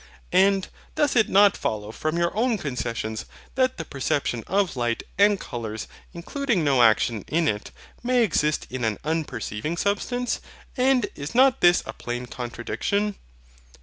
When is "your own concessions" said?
2.17-3.25